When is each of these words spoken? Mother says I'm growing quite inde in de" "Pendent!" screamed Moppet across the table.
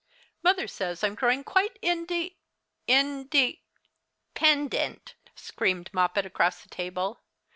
Mother 0.41 0.67
says 0.67 1.03
I'm 1.03 1.13
growing 1.13 1.43
quite 1.43 1.77
inde 1.79 2.31
in 2.87 3.27
de" 3.27 3.61
"Pendent!" 4.33 5.13
screamed 5.35 5.93
Moppet 5.93 6.25
across 6.25 6.63
the 6.63 6.69
table. 6.69 7.21